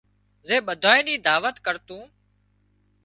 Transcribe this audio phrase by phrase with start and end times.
[0.47, 2.03] زي ٻڌانئي ني دعوت ڪرتون